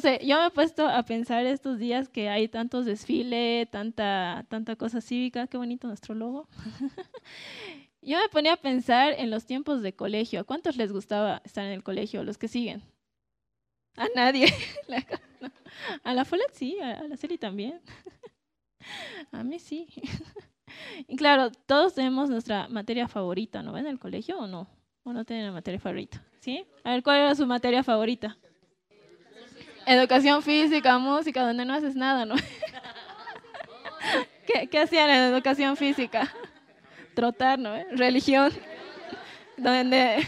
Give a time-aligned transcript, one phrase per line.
[0.00, 4.76] sé, yo me he puesto a pensar estos días que hay tantos desfiles, tanta, tanta
[4.76, 6.48] cosa cívica, qué bonito nuestro logo.
[8.02, 10.40] yo me ponía a pensar en los tiempos de colegio.
[10.40, 12.24] ¿A cuántos les gustaba estar en el colegio?
[12.24, 12.82] Los que siguen.
[13.96, 14.46] A nadie.
[16.02, 17.80] A la Folet sí, a la Celi también.
[19.32, 19.86] A mí sí.
[21.06, 23.76] Y claro, todos tenemos nuestra materia favorita, ¿no?
[23.78, 24.68] ¿En el colegio o no?
[25.04, 26.24] ¿O no tienen materia favorita?
[26.40, 26.64] ¿Sí?
[26.84, 28.36] A ver, ¿cuál era su materia favorita?
[29.88, 32.34] Educación física, música, donde no haces nada, ¿no?
[34.70, 36.30] ¿Qué, hacían en educación física?
[37.14, 37.72] Trotar, ¿no?
[37.92, 38.52] Religión,
[39.56, 40.26] donde,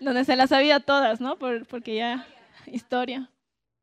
[0.00, 1.38] donde se las sabía todas, ¿no?
[1.38, 2.26] Por, porque ya,
[2.66, 3.30] historia.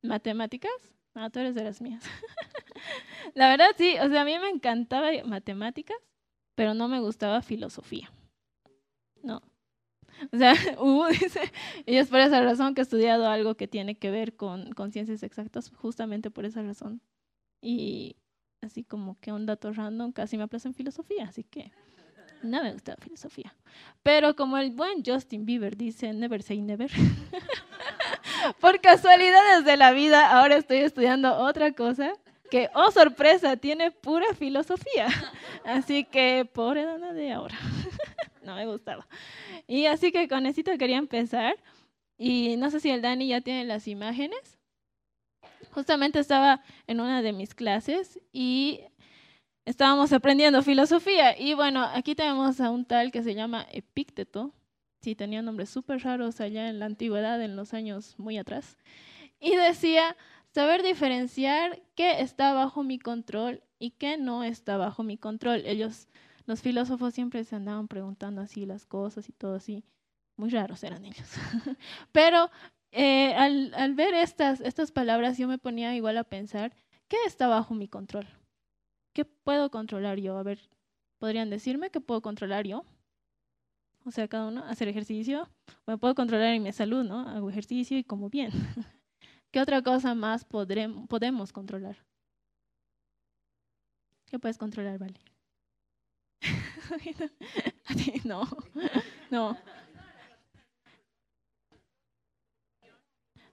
[0.02, 0.74] ¿Matemáticas?
[1.14, 2.04] No, tú eres de las mías.
[3.36, 5.98] La verdad sí, o sea, a mí me encantaba matemáticas,
[6.56, 8.12] pero no me gustaba filosofía.
[9.24, 9.42] No.
[10.32, 11.06] O sea, uh,
[11.86, 14.92] y es por esa razón que he estudiado algo que tiene que ver con, con
[14.92, 17.02] ciencias exactas, justamente por esa razón.
[17.62, 18.16] Y
[18.62, 21.72] así como que un dato random casi me aplaza en filosofía, así que
[22.44, 23.54] no me gustaba filosofía.
[24.04, 26.92] Pero como el buen Justin Bieber dice, never say never.
[28.60, 32.14] por casualidades de la vida, ahora estoy estudiando otra cosa
[32.50, 35.08] que, oh sorpresa, tiene pura filosofía.
[35.66, 37.58] Así que, pobre dona de ahora.
[38.46, 39.08] No me gustaba.
[39.68, 41.56] Y así que con esto quería empezar.
[42.18, 44.58] Y no sé si el Dani ya tiene las imágenes.
[45.72, 48.80] Justamente estaba en una de mis clases y
[49.66, 51.38] estábamos aprendiendo filosofía.
[51.38, 54.54] Y bueno, aquí tenemos a un tal que se llama Epícteto.
[55.02, 58.78] Sí, tenía nombres súper raros allá en la antigüedad, en los años muy atrás.
[59.40, 60.16] Y decía,
[60.56, 65.64] Saber diferenciar qué está bajo mi control y qué no está bajo mi control.
[65.66, 66.08] Ellos,
[66.46, 69.84] los filósofos siempre se andaban preguntando así las cosas y todo así.
[70.38, 71.28] Muy raros eran ellos.
[72.12, 72.50] Pero
[72.92, 76.76] eh, al, ver estas, estas palabras yo me ponía igual a pensar,
[77.08, 78.28] ¿qué está bajo mi control?
[79.14, 80.38] ¿Qué puedo controlar yo?
[80.38, 80.60] A ver,
[81.20, 82.86] ¿podrían decirme qué puedo controlar yo?
[84.06, 85.50] O sea, cada uno, hacer ejercicio.
[85.86, 87.28] Bueno, puedo controlar en mi salud, ¿no?
[87.28, 88.52] Hago ejercicio y como bien.
[89.52, 91.98] ¿Qué otra cosa más podremos, podemos controlar?
[94.26, 95.35] ¿Qué puedes controlar, Vale?
[98.24, 98.48] no,
[99.32, 99.58] no.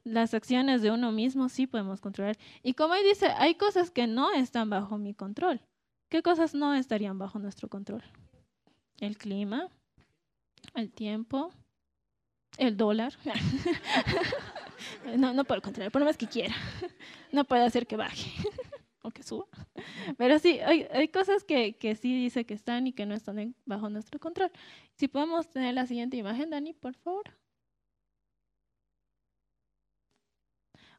[0.04, 2.37] Las acciones de uno mismo sí podemos controlar.
[2.62, 5.60] Y como ahí dice, hay cosas que no están bajo mi control.
[6.10, 8.03] ¿Qué cosas no estarían bajo nuestro control?
[8.98, 9.69] El clima,
[10.75, 11.50] el tiempo,
[12.59, 13.15] el dólar.
[15.16, 16.54] No, no puedo controlar, por más que quiera.
[17.31, 18.32] No puede hacer que baje
[19.12, 19.47] que suba.
[20.19, 23.55] Pero sí, hay, hay cosas que, que, sí dice que están y que no están
[23.65, 24.50] bajo nuestro control.
[24.95, 27.37] Si podemos tener la siguiente imagen, Dani, por favor.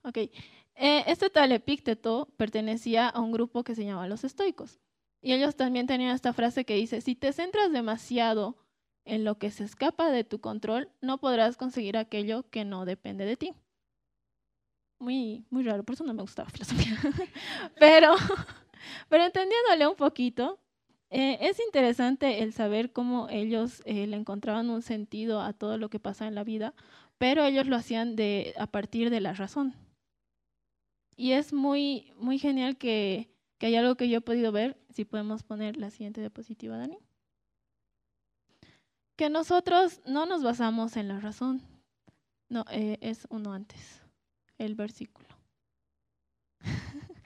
[0.03, 0.17] Ok.
[0.75, 4.79] Eh, este tal Epícteto pertenecía a un grupo que se llamaba los estoicos.
[5.21, 8.57] Y ellos también tenían esta frase que dice, si te centras demasiado
[9.05, 13.25] en lo que se escapa de tu control, no podrás conseguir aquello que no depende
[13.25, 13.53] de ti
[14.99, 16.97] muy, muy raro, por eso no me gustaba filosofía.
[17.79, 18.15] pero,
[19.09, 20.59] pero entendiéndole un poquito,
[21.09, 25.89] eh, es interesante el saber cómo ellos eh, le encontraban un sentido a todo lo
[25.89, 26.73] que pasa en la vida,
[27.17, 29.75] pero ellos lo hacían de, a partir de la razón.
[31.15, 33.29] Y es muy, muy genial que,
[33.59, 36.97] que hay algo que yo he podido ver, si podemos poner la siguiente diapositiva, Dani.
[39.15, 41.61] Que nosotros no nos basamos en la razón,
[42.49, 44.02] no, eh, es uno antes
[44.57, 45.27] el versículo.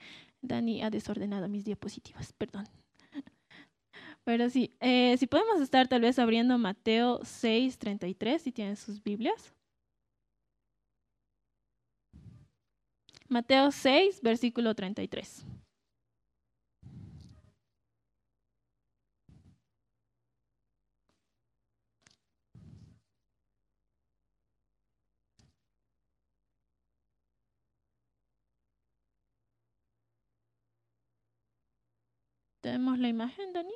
[0.42, 2.66] Dani ha desordenado mis diapositivas, perdón.
[4.24, 9.02] Pero sí, eh, si podemos estar tal vez abriendo Mateo 6, 33, si tienen sus
[9.02, 9.54] Biblias.
[13.28, 15.44] Mateo 6, versículo 33.
[32.60, 33.74] ¿Tenemos la imagen, Dani?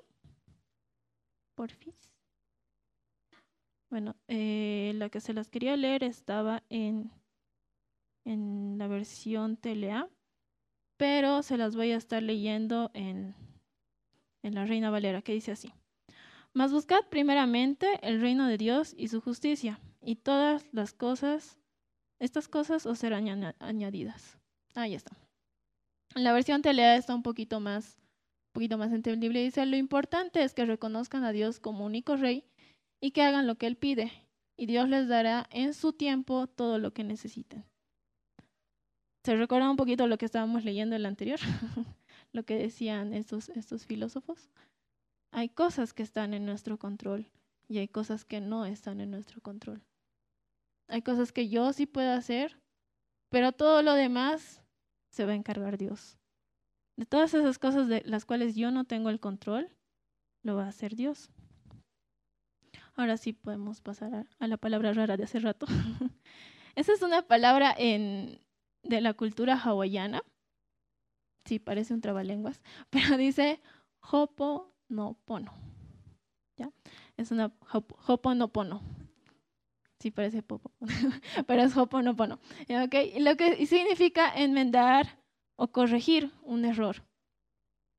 [1.55, 2.11] Porfis.
[3.91, 7.11] Bueno, eh, la que se las quería leer estaba en,
[8.25, 10.09] en la versión TLA,
[10.97, 13.35] pero se las voy a estar leyendo en,
[14.43, 15.73] en la Reina Valera, que dice así.
[16.55, 21.59] Mas buscad primeramente el reino de Dios y su justicia, y todas las cosas,
[22.19, 24.39] estas cosas os serán añadidas.
[24.75, 25.17] Ahí está.
[26.15, 28.02] La versión TLA está un poquito más
[28.53, 32.45] poquito más entendible, dice, lo importante es que reconozcan a Dios como único rey
[33.01, 34.13] y que hagan lo que Él pide,
[34.57, 37.65] y Dios les dará en su tiempo todo lo que necesiten.
[39.25, 41.39] ¿Se recuerda un poquito lo que estábamos leyendo en el anterior?
[42.33, 44.51] lo que decían estos, estos filósofos.
[45.33, 47.31] Hay cosas que están en nuestro control
[47.69, 49.83] y hay cosas que no están en nuestro control.
[50.89, 52.59] Hay cosas que yo sí puedo hacer,
[53.31, 54.61] pero todo lo demás
[55.11, 56.19] se va a encargar Dios.
[56.97, 59.71] De todas esas cosas de las cuales yo no tengo el control,
[60.43, 61.31] lo va a hacer Dios.
[62.95, 65.67] Ahora sí podemos pasar a, la palabra rara de hace rato.
[66.75, 70.23] Esa es una palabra de la cultura hawaiana.
[71.47, 72.61] Sí, parece un trabalenguas,
[72.91, 73.61] pero dice
[74.01, 75.53] Hoponopono.
[76.57, 76.71] ¿Ya?
[77.17, 77.53] Es una
[78.07, 78.83] Hoponopono.
[79.99, 80.73] Sí, parece popo,
[81.47, 82.41] pero es Hoponopono.
[82.85, 83.19] ¿Okay?
[83.21, 85.22] Lo que significa enmendar
[85.63, 87.05] o corregir un error.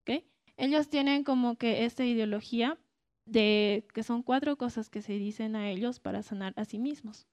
[0.02, 0.26] ¿Okay?
[0.58, 2.78] Ellos tienen como que esta ideología
[3.26, 7.26] de que son cuatro cosas que se dicen a ellos para sanar a sí mismos.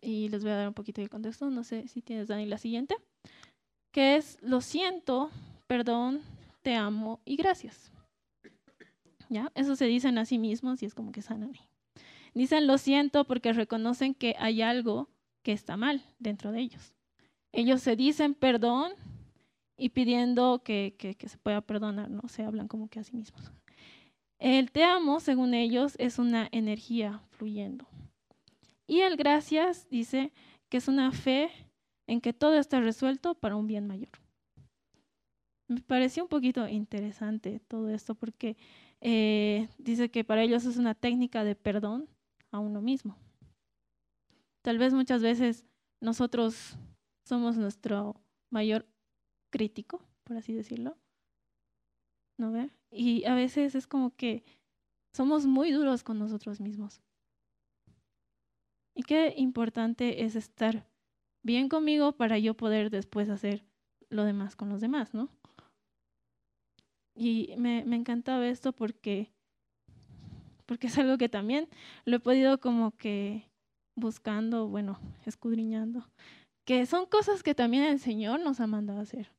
[0.00, 2.58] Y les voy a dar un poquito de contexto, no sé si tienes, Dani, la
[2.58, 2.96] siguiente,
[3.92, 5.30] que es lo siento,
[5.68, 6.22] perdón,
[6.62, 7.92] te amo y gracias.
[9.28, 9.52] ¿Ya?
[9.54, 11.68] Eso se dicen a sí mismos y es como que sanan ahí.
[12.34, 15.08] Dicen lo siento porque reconocen que hay algo
[15.44, 16.94] que está mal dentro de ellos.
[17.52, 18.92] Ellos se dicen perdón
[19.76, 22.28] y pidiendo que, que se pueda perdonar, ¿no?
[22.28, 23.52] Se hablan como que a sí mismos.
[24.38, 27.86] El te amo, según ellos, es una energía fluyendo.
[28.86, 30.32] Y el gracias dice
[30.68, 31.50] que es una fe
[32.06, 34.10] en que todo está resuelto para un bien mayor.
[35.68, 38.56] Me pareció un poquito interesante todo esto porque
[39.00, 42.08] eh, dice que para ellos es una técnica de perdón
[42.52, 43.16] a uno mismo.
[44.62, 45.64] Tal vez muchas veces
[46.00, 46.76] nosotros
[47.24, 48.20] somos nuestro
[48.50, 48.86] mayor
[49.56, 50.98] crítico, por así decirlo.
[52.38, 52.68] ¿No ve?
[52.90, 54.44] Y a veces es como que
[55.14, 57.00] somos muy duros con nosotros mismos.
[58.94, 60.86] Y qué importante es estar
[61.42, 63.64] bien conmigo para yo poder después hacer
[64.10, 65.30] lo demás con los demás, ¿no?
[67.14, 69.30] Y me, me encantaba esto porque,
[70.66, 71.66] porque es algo que también
[72.04, 73.48] lo he podido como que
[73.98, 76.06] buscando, bueno, escudriñando,
[76.66, 79.35] que son cosas que también el Señor nos ha mandado a hacer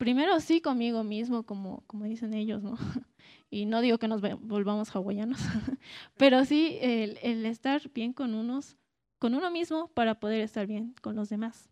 [0.00, 2.76] primero sí conmigo mismo, como, como dicen ellos, ¿no?
[3.52, 5.40] Y no digo que nos volvamos hawaianos,
[6.16, 8.76] pero sí el, estar bien con unos,
[9.18, 11.68] con uno mismo para poder estar bien con los demás.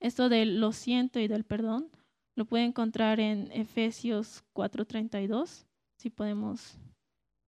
[0.00, 1.90] Esto del lo siento y del perdón
[2.36, 5.66] lo puede encontrar en Efesios 4:32,
[5.98, 6.78] si podemos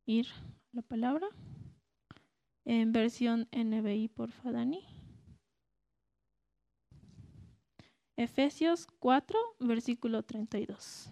[0.07, 0.27] ir
[0.73, 1.29] a la palabra,
[2.65, 5.00] en versión NBI por Fadani.
[8.21, 11.09] Efesios 4, versículo 32.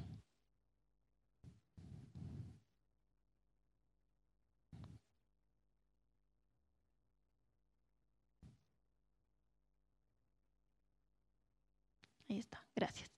[12.28, 13.10] Ahí está, gracias.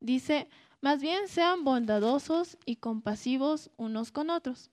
[0.00, 0.50] Dice,
[0.82, 4.70] más bien sean bondadosos y compasivos unos con otros.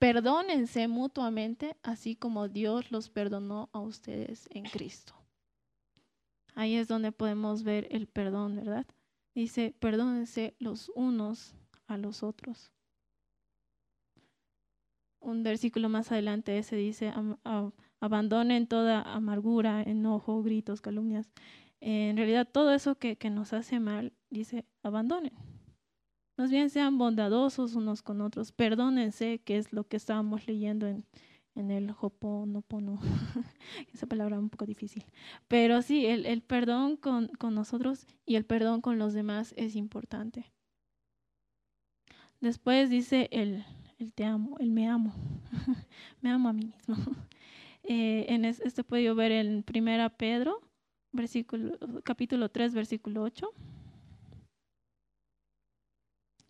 [0.00, 5.19] Perdónense mutuamente, así como Dios los perdonó a ustedes en Cristo.
[6.54, 8.86] Ahí es donde podemos ver el perdón, ¿verdad?
[9.34, 11.54] Dice, perdónense los unos
[11.86, 12.72] a los otros.
[15.20, 17.12] Un versículo más adelante ese dice,
[18.00, 21.30] abandonen toda amargura, enojo, gritos, calumnias.
[21.80, 25.32] en realidad todo eso que, que nos hace mal, dice, abandonen.
[26.36, 31.04] Más bien sean bondadosos unos con otros, perdónense, que es lo que estábamos leyendo en,
[31.54, 32.98] en el Hoponopono.
[33.92, 35.04] Esa palabra es un poco difícil.
[35.48, 39.76] Pero sí, el, el perdón con, con, nosotros y el perdón con los demás es
[39.76, 40.52] importante.
[42.40, 43.64] Después dice el,
[43.98, 45.14] el te amo, el me amo.
[46.22, 46.96] me amo a mí mismo.
[47.82, 50.60] Eh, en este puedo ver en Primera Pedro,
[51.12, 53.50] versículo, capítulo 3, versículo 8.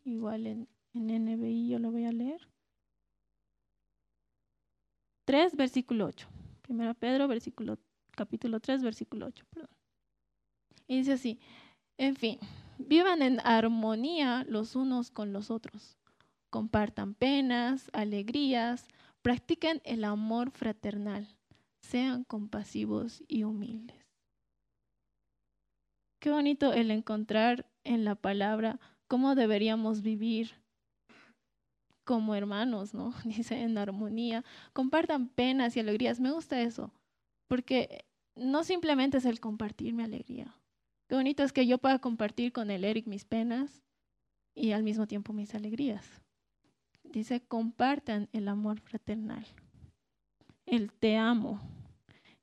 [0.04, 2.46] Igual en, en NBI yo lo voy a leer.
[5.24, 6.28] 3, versículo 8.
[6.62, 7.78] Primero Pedro, versículo,
[8.12, 9.44] capítulo 3, versículo 8.
[9.50, 9.70] Perdón.
[10.86, 11.38] Y dice así,
[11.98, 12.38] en fin,
[12.78, 15.98] vivan en armonía los unos con los otros.
[16.50, 18.86] Compartan penas, alegrías,
[19.22, 21.28] practiquen el amor fraternal.
[21.80, 23.96] Sean compasivos y humildes.
[26.20, 30.60] Qué bonito el encontrar en la palabra cómo deberíamos vivir
[32.10, 33.14] como hermanos, ¿no?
[33.24, 36.18] Dice en armonía, compartan penas y alegrías.
[36.18, 36.92] Me gusta eso,
[37.46, 40.52] porque no simplemente es el compartir mi alegría.
[41.08, 43.84] Qué bonito es que yo pueda compartir con el Eric mis penas
[44.56, 46.04] y al mismo tiempo mis alegrías.
[47.04, 49.46] Dice, compartan el amor fraternal,
[50.66, 51.60] el te amo.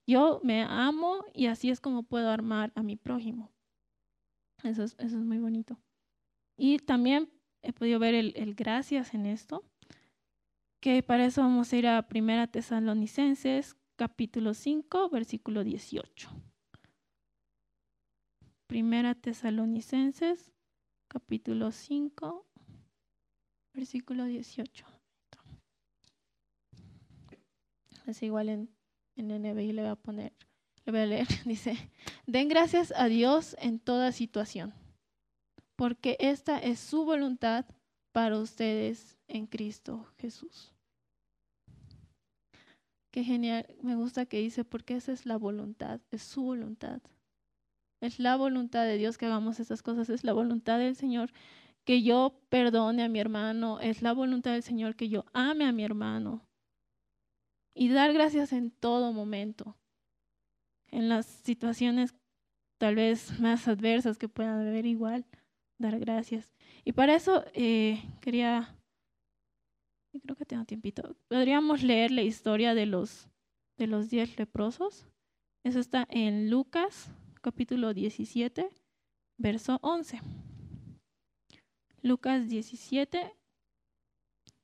[0.05, 3.51] Yo me amo y así es como puedo armar a mi prójimo.
[4.63, 5.77] Eso es, eso es muy bonito.
[6.55, 7.29] Y también
[7.67, 9.65] he podido ver el, gracias en esto,
[10.79, 16.29] que para eso vamos a ir a Primera Tesalonicenses, capítulo 5, versículo 18.
[18.67, 20.53] Primera Tesalonicenses,
[21.09, 22.45] capítulo 5,
[23.73, 24.85] versículo 18.
[28.05, 28.69] Es igual en,
[29.17, 30.31] en NBI le voy a poner,
[30.85, 31.91] le voy a leer, dice,
[32.25, 34.73] den gracias a Dios en toda situación,
[35.77, 37.65] porque esta es su voluntad
[38.11, 40.73] para ustedes en Cristo Jesús.
[43.11, 47.01] Qué genial, me gusta que dice, porque esa es la voluntad, es su voluntad.
[48.01, 51.31] Es la voluntad de Dios que hagamos estas cosas, es la voluntad del Señor
[51.83, 55.71] que yo perdone a mi hermano, es la voluntad del Señor que yo ame a
[55.71, 56.41] mi hermano.
[57.73, 59.77] Y dar gracias en todo momento.
[60.89, 62.15] En las situaciones
[62.77, 65.25] tal vez más adversas que puedan haber igual,
[65.77, 66.53] dar gracias.
[66.83, 68.75] Y para eso eh, quería,
[70.21, 73.27] creo que tengo tiempito, podríamos leer la historia de los,
[73.77, 75.05] de los diez leprosos.
[75.63, 78.69] Eso está en Lucas capítulo 17,
[79.37, 80.19] verso 11.
[82.01, 83.35] Lucas 17,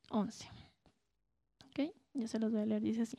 [0.09, 0.47] 11.
[1.67, 3.17] Ok, ya se los voy a leer, dice así.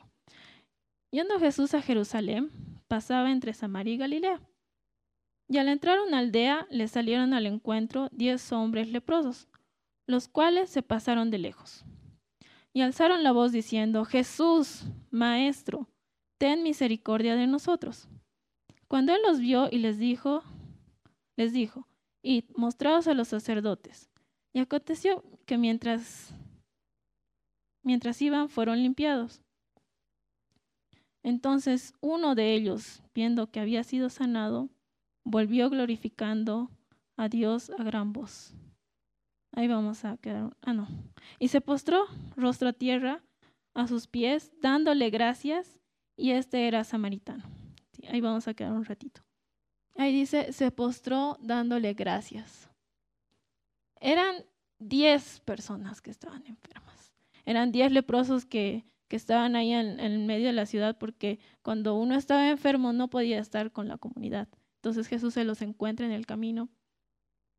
[1.10, 2.50] Yendo Jesús a Jerusalén,
[2.88, 4.40] pasaba entre Samaria y Galilea.
[5.48, 9.48] Y al entrar a una aldea, le salieron al encuentro diez hombres leprosos,
[10.06, 11.84] los cuales se pasaron de lejos.
[12.72, 15.88] Y alzaron la voz diciendo, Jesús, Maestro,
[16.38, 18.08] ten misericordia de nosotros.
[18.88, 20.42] Cuando él los vio y les dijo,
[21.36, 21.86] les dijo,
[22.22, 24.10] id, mostraos a los sacerdotes.
[24.52, 26.34] Y aconteció que mientras,
[27.82, 29.42] mientras iban, fueron limpiados.
[31.22, 34.68] Entonces uno de ellos, viendo que había sido sanado,
[35.24, 36.70] volvió glorificando
[37.16, 38.54] a Dios a gran voz.
[39.52, 40.56] Ahí vamos a quedar.
[40.62, 40.88] Ah, no.
[41.38, 43.22] Y se postró rostro a tierra
[43.74, 45.80] a sus pies, dándole gracias,
[46.16, 47.44] y este era samaritano.
[48.08, 49.22] ahí vamos a quedar un ratito.
[49.96, 52.68] Ahí dice, se postró dándole gracias.
[54.00, 54.44] Eran
[54.78, 57.12] diez personas que estaban enfermas.
[57.44, 61.94] Eran diez leprosos que, que estaban ahí en, en, medio de la ciudad porque cuando
[61.94, 64.48] uno estaba enfermo no podía estar con la comunidad.
[64.84, 66.68] Entonces Jesús se los encuentra en el camino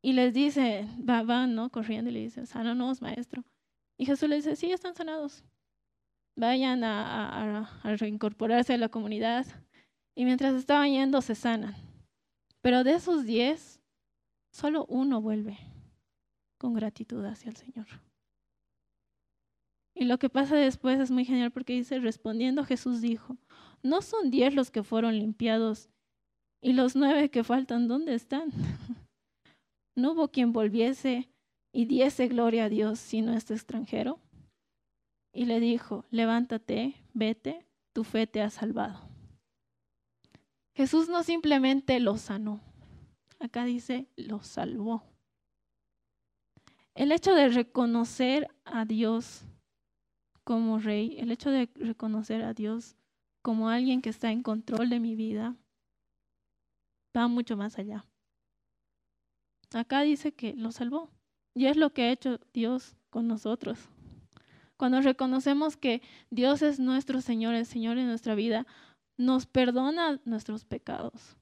[0.00, 1.70] y les dice, van, ¿no?
[1.70, 3.42] Corriendo y le dice, sánanos, maestro.
[3.98, 5.42] Y Jesús les dice, sí, están sanados.
[6.36, 9.44] Vayan a, a reincorporarse a la comunidad.
[10.14, 11.74] Y mientras estaban yendo, se sanan.
[12.60, 13.80] Pero de esos diez,
[14.52, 15.58] solo uno vuelve
[16.58, 17.88] con gratitud hacia el Señor.
[19.96, 23.36] Y lo que pasa después es muy genial porque dice, respondiendo Jesús dijo,
[23.82, 25.90] no son diez los que fueron limpiados
[26.66, 28.50] y los nueve que faltan, ¿dónde están?
[29.94, 31.30] no hubo quien volviese
[31.72, 34.18] y diese gloria a Dios sino este extranjero.
[35.32, 38.98] Y le dijo, levántate, vete, tu fe te ha salvado.
[40.74, 42.60] Jesús no simplemente lo sanó,
[43.38, 45.04] acá dice, lo salvó.
[46.96, 49.44] El hecho de reconocer a Dios
[50.42, 52.96] como rey, el hecho de reconocer a Dios
[53.40, 55.54] como alguien que está en control de mi vida,
[57.16, 58.04] va mucho más allá.
[59.72, 61.10] Acá dice que lo salvó.
[61.54, 63.78] Y es lo que ha hecho Dios con nosotros.
[64.76, 68.66] Cuando reconocemos que Dios es nuestro Señor, el Señor en nuestra vida,
[69.16, 71.38] nos perdona nuestros pecados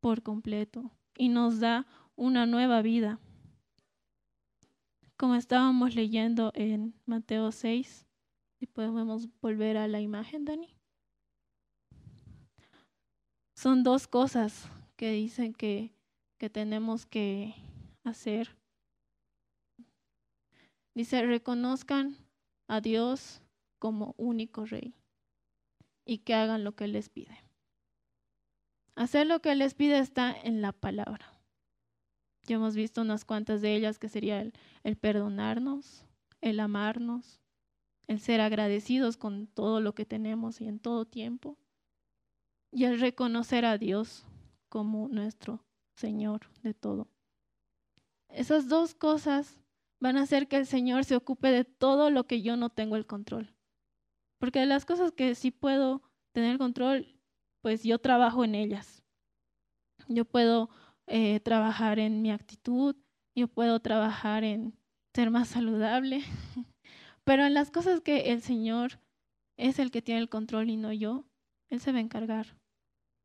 [0.00, 3.18] por completo y nos da una nueva vida.
[5.16, 8.06] Como estábamos leyendo en Mateo 6,
[8.58, 10.77] si podemos volver a la imagen, Dani.
[13.58, 15.90] Son dos cosas que dicen que,
[16.38, 17.56] que tenemos que
[18.04, 18.56] hacer.
[20.94, 22.16] Dice, reconozcan
[22.68, 23.42] a Dios
[23.80, 24.94] como único rey
[26.04, 27.36] y que hagan lo que Él les pide.
[28.94, 31.26] Hacer lo que Él les pide está en la palabra.
[32.44, 34.52] Ya hemos visto unas cuantas de ellas que sería el,
[34.84, 36.06] el perdonarnos,
[36.40, 37.40] el amarnos,
[38.06, 41.58] el ser agradecidos con todo lo que tenemos y en todo tiempo,
[42.70, 44.26] y el reconocer a Dios
[44.68, 45.64] como nuestro
[45.96, 47.08] Señor de todo.
[48.28, 49.60] Esas dos cosas
[50.00, 52.96] van a hacer que el Señor se ocupe de todo lo que yo no tengo
[52.96, 53.54] el control.
[54.38, 57.18] Porque de las cosas que sí puedo tener control,
[57.62, 59.02] pues yo trabajo en ellas.
[60.06, 60.70] Yo puedo
[61.06, 62.94] eh, trabajar en mi actitud,
[63.34, 64.78] yo puedo trabajar en
[65.14, 66.22] ser más saludable,
[67.24, 69.00] pero en las cosas que el Señor
[69.56, 71.24] es el que tiene el control y no yo,
[71.70, 72.57] Él se va a encargar.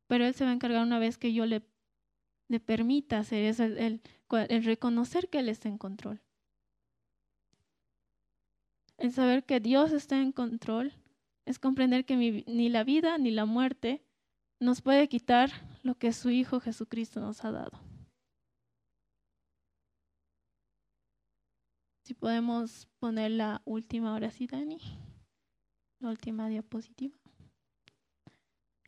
[0.06, 1.62] Pero Él se va a encargar una vez que yo le,
[2.60, 4.00] permita hacer eso, el,
[4.64, 6.20] reconocer que Él está en control.
[8.98, 10.94] El saber que Dios está en control
[11.46, 14.04] es comprender que ni la vida ni la muerte
[14.60, 15.50] nos puede quitar
[15.82, 17.80] lo que su Hijo Jesucristo nos ha dado.
[22.04, 24.78] Si podemos poner la última hora, sí, Dani.
[26.00, 27.23] La última diapositiva.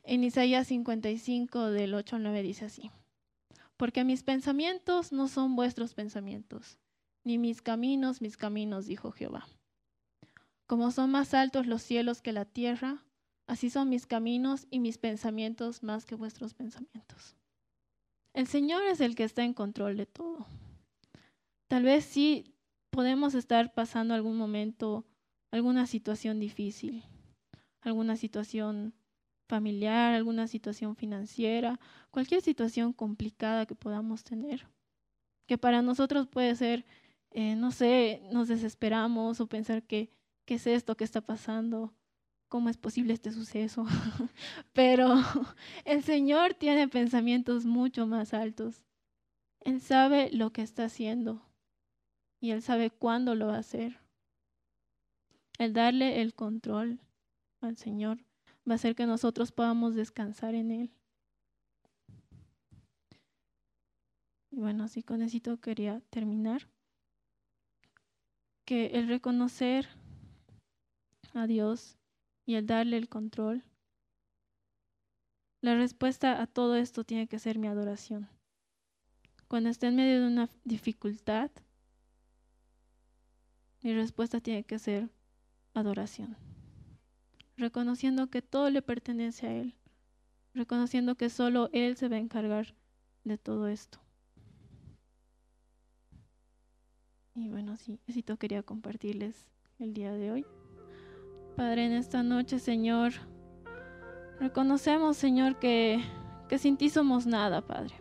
[0.08, 2.92] En Isaías 55 del 8 al 9 dice así.
[3.76, 6.78] Porque mis pensamientos no son vuestros pensamientos,
[7.24, 9.48] ni mis caminos mis caminos, dijo Jehová.
[10.68, 13.02] Como son más altos los cielos que la tierra,
[13.48, 17.34] así son mis caminos y mis pensamientos más que vuestros pensamientos.
[18.32, 20.46] El Señor es el que está en control de todo.
[21.66, 22.54] Tal vez sí
[22.90, 25.04] podemos estar pasando algún momento,
[25.50, 27.02] alguna situación difícil,
[27.80, 28.94] alguna situación
[29.46, 31.78] familiar, alguna situación financiera,
[32.10, 34.66] cualquier situación complicada que podamos tener,
[35.46, 36.84] que para nosotros puede ser,
[37.30, 40.10] eh, no sé, nos desesperamos o pensar que
[40.46, 41.92] ¿qué es esto que está pasando?
[42.48, 43.84] ¿Cómo es posible este suceso?
[44.72, 45.14] Pero
[45.84, 48.84] el Señor tiene pensamientos mucho más altos.
[49.60, 51.42] Él sabe lo que está haciendo
[52.40, 53.98] y Él sabe cuándo lo va a hacer.
[55.58, 57.00] El darle el control
[57.60, 58.25] al Señor
[58.68, 60.90] va a hacer que nosotros podamos descansar en Él.
[64.50, 66.68] Y bueno, así con eso quería terminar.
[68.64, 69.88] Que el reconocer
[71.34, 71.98] a Dios
[72.46, 73.62] y el darle el control,
[75.60, 78.28] la respuesta a todo esto tiene que ser mi adoración.
[79.48, 81.50] Cuando esté en medio de una dificultad,
[83.82, 85.08] mi respuesta tiene que ser
[85.74, 86.36] adoración.
[87.56, 89.74] Reconociendo que todo le pertenece a Él.
[90.54, 92.74] Reconociendo que solo Él se va a encargar
[93.24, 93.98] de todo esto.
[97.34, 100.46] Y bueno, sí, eso quería compartirles el día de hoy.
[101.54, 103.12] Padre, en esta noche, Señor,
[104.40, 106.02] reconocemos, Señor, que,
[106.48, 107.94] que sin ti somos nada, Padre.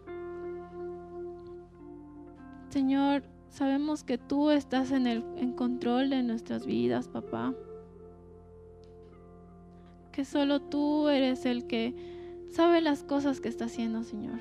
[2.69, 7.53] Señor, sabemos que tú estás en el en control de nuestras vidas, papá.
[10.15, 11.93] Que solo tú eres el que
[12.49, 14.39] sabe las cosas que está haciendo, Señor.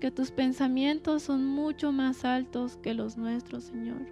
[0.00, 4.06] Que tus pensamientos son mucho más altos que los nuestros, Señor.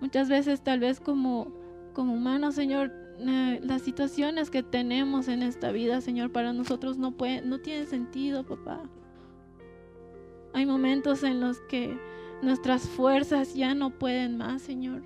[0.00, 1.50] Muchas veces tal vez como
[1.96, 7.12] como humanos, Señor, eh, las situaciones que tenemos en esta vida, Señor, para nosotros no,
[7.12, 8.82] puede, no tienen sentido, papá.
[10.52, 11.98] Hay momentos en los que
[12.42, 15.04] nuestras fuerzas ya no pueden más, Señor.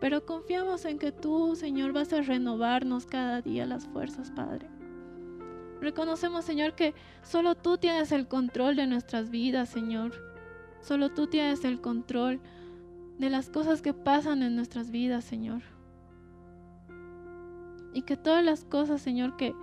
[0.00, 4.68] Pero confiamos en que tú, Señor, vas a renovarnos cada día las fuerzas, Padre.
[5.80, 10.12] Reconocemos, Señor, que solo tú tienes el control de nuestras vidas, Señor.
[10.80, 12.40] Solo tú tienes el control
[13.18, 15.62] de las cosas que pasan en nuestras vidas, Señor.
[17.92, 19.54] Y que todas las cosas, Señor, que,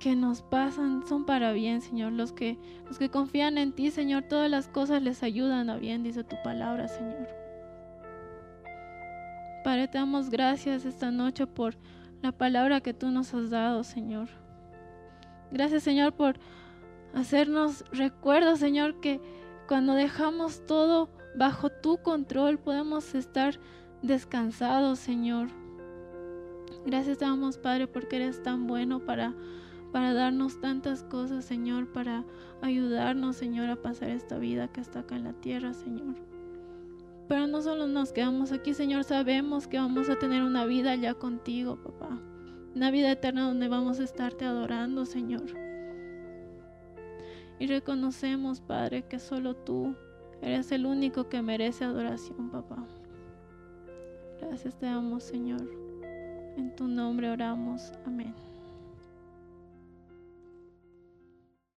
[0.00, 2.12] que nos pasan son para bien, Señor.
[2.12, 6.02] Los que, los que confían en ti, Señor, todas las cosas les ayudan a bien,
[6.02, 7.47] dice tu palabra, Señor.
[9.64, 11.74] Padre, te damos gracias esta noche por
[12.22, 14.28] la palabra que tú nos has dado, Señor.
[15.50, 16.38] Gracias, Señor, por
[17.14, 19.20] hacernos recuerdo, Señor, que
[19.66, 23.58] cuando dejamos todo bajo tu control podemos estar
[24.02, 25.48] descansados, Señor.
[26.86, 29.34] Gracias te damos, Padre, porque eres tan bueno para,
[29.92, 32.24] para darnos tantas cosas, Señor, para
[32.62, 36.27] ayudarnos, Señor, a pasar esta vida que está acá en la tierra, Señor.
[37.28, 41.12] Pero no solo nos quedamos aquí, Señor, sabemos que vamos a tener una vida ya
[41.12, 42.18] contigo, papá.
[42.74, 45.44] Una vida eterna donde vamos a estarte adorando, Señor.
[47.58, 49.94] Y reconocemos, Padre, que solo tú
[50.40, 52.86] eres el único que merece adoración, papá.
[54.40, 55.68] Gracias te damos, Señor.
[56.56, 57.92] En tu nombre oramos.
[58.06, 58.47] Amén.